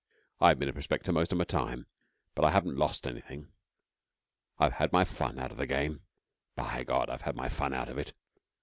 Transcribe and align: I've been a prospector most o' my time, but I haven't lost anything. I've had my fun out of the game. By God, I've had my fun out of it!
I've 0.39 0.57
been 0.57 0.67
a 0.67 0.73
prospector 0.73 1.11
most 1.11 1.31
o' 1.31 1.35
my 1.35 1.43
time, 1.43 1.85
but 2.33 2.43
I 2.43 2.49
haven't 2.49 2.75
lost 2.75 3.05
anything. 3.05 3.49
I've 4.57 4.73
had 4.73 4.91
my 4.91 5.05
fun 5.05 5.37
out 5.37 5.51
of 5.51 5.57
the 5.57 5.67
game. 5.67 6.01
By 6.55 6.83
God, 6.83 7.07
I've 7.11 7.21
had 7.21 7.35
my 7.35 7.49
fun 7.49 7.71
out 7.71 7.87
of 7.87 7.99
it! 7.99 8.13